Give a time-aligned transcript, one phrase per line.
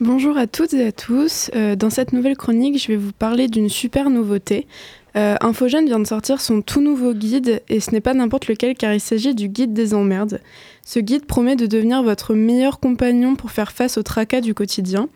[0.00, 1.50] Bonjour à toutes et à tous.
[1.54, 4.66] Euh, dans cette nouvelle chronique, je vais vous parler d'une super nouveauté.
[5.14, 8.74] Euh, Infogène vient de sortir son tout nouveau guide et ce n'est pas n'importe lequel
[8.76, 10.40] car il s'agit du guide des emmerdes.
[10.86, 15.10] Ce guide promet de devenir votre meilleur compagnon pour faire face au tracas du quotidien.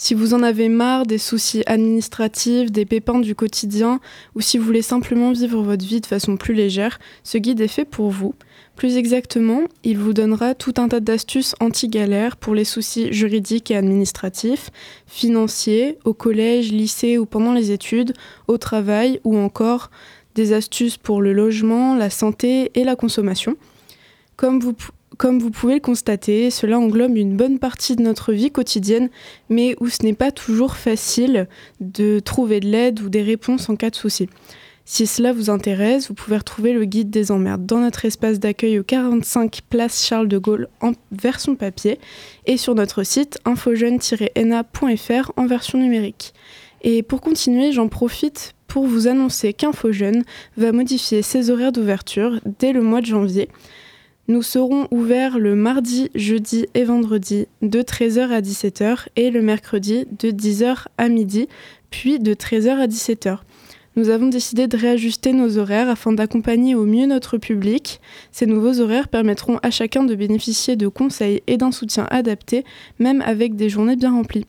[0.00, 3.98] Si vous en avez marre des soucis administratifs, des pépins du quotidien,
[4.36, 7.66] ou si vous voulez simplement vivre votre vie de façon plus légère, ce guide est
[7.66, 8.32] fait pour vous.
[8.76, 13.76] Plus exactement, il vous donnera tout un tas d'astuces anti-galères pour les soucis juridiques et
[13.76, 14.70] administratifs,
[15.08, 18.14] financiers, au collège, lycée ou pendant les études,
[18.46, 19.90] au travail ou encore
[20.36, 23.56] des astuces pour le logement, la santé et la consommation.
[24.36, 24.76] Comme vous,
[25.16, 29.08] comme vous pouvez le constater, cela englobe une bonne partie de notre vie quotidienne,
[29.48, 31.48] mais où ce n'est pas toujours facile
[31.80, 34.28] de trouver de l'aide ou des réponses en cas de souci.
[34.84, 38.78] Si cela vous intéresse, vous pouvez retrouver le guide des emmerdes dans notre espace d'accueil
[38.78, 41.98] au 45 place Charles de Gaulle en version papier
[42.46, 46.32] et sur notre site infojeune-na.fr en version numérique.
[46.80, 50.24] Et pour continuer, j'en profite pour vous annoncer qu'Infojeune
[50.56, 53.48] va modifier ses horaires d'ouverture dès le mois de janvier.
[54.30, 60.04] Nous serons ouverts le mardi, jeudi et vendredi de 13h à 17h et le mercredi
[60.18, 61.48] de 10h à midi,
[61.90, 63.38] puis de 13h à 17h.
[63.96, 68.02] Nous avons décidé de réajuster nos horaires afin d'accompagner au mieux notre public.
[68.30, 72.64] Ces nouveaux horaires permettront à chacun de bénéficier de conseils et d'un soutien adapté,
[72.98, 74.44] même avec des journées bien remplies.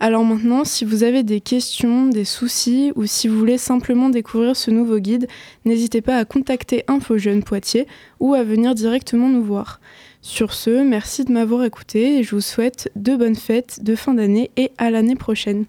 [0.00, 4.56] Alors maintenant, si vous avez des questions, des soucis ou si vous voulez simplement découvrir
[4.56, 5.26] ce nouveau guide,
[5.64, 7.88] n'hésitez pas à contacter InfoJeune Poitiers
[8.20, 9.80] ou à venir directement nous voir.
[10.22, 14.14] Sur ce, merci de m'avoir écouté et je vous souhaite de bonnes fêtes de fin
[14.14, 15.64] d'année et à l'année prochaine.